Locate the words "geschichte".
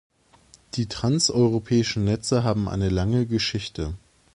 3.27-3.93